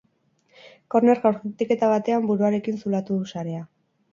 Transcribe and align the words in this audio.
Korner 0.95 1.21
jaurtiketa 1.27 1.91
batean, 1.91 2.27
buruarekin 2.33 2.83
zulatu 2.87 3.19
du 3.21 3.33
sarea. 3.37 3.63